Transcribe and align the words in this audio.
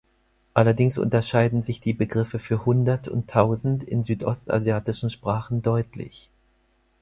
Allerdings 0.55 0.97
unterscheiden 0.97 1.61
sich 1.61 1.79
die 1.79 1.93
Begriffe 1.93 2.39
für 2.39 2.65
Hundert 2.65 3.07
und 3.07 3.29
Tausend 3.29 3.83
in 3.83 3.99
den 3.99 4.03
südostasiatischen 4.03 5.11
Sprachen 5.11 5.61
deutlich. 5.61 6.31